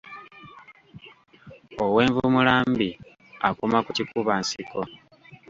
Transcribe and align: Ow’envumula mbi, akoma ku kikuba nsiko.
Ow’envumula 1.83 2.53
mbi, 2.71 2.89
akoma 3.47 3.77
ku 3.85 3.89
kikuba 3.97 4.33
nsiko. 4.41 4.79